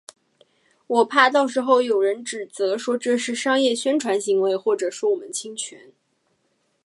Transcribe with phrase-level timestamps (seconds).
[0.87, 5.93] 我怕到时候有人指责，说这是商业宣传行为或者说我们侵权